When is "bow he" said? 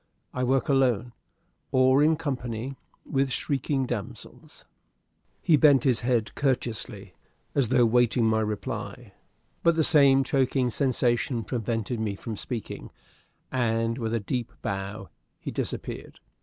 14.63-15.51